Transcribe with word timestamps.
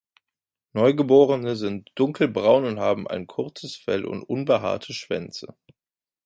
Neugeborene 0.73 1.55
sind 1.55 1.91
dunkelbraun 1.93 2.65
und 2.65 2.79
haben 2.79 3.05
ein 3.07 3.27
kurzes 3.27 3.75
Fell 3.75 4.03
und 4.03 4.23
unbehaarte 4.23 4.95
Schwänze. 4.95 5.55